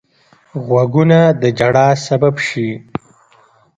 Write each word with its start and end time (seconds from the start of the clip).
غوږونه 0.65 1.19
د 1.41 1.43
ژړا 1.57 1.87
سبب 2.05 2.35
شي 2.47 2.69